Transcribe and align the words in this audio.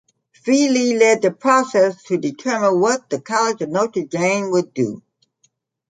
Feeley 0.33 0.97
led 0.99 1.21
the 1.21 1.29
process 1.29 2.01
to 2.05 2.17
determine 2.17 2.79
what 2.79 3.07
the 3.11 3.21
College 3.21 3.61
of 3.61 3.69
Notre 3.69 4.01
Dame 4.03 4.49
would 4.49 4.73
do. 4.73 5.03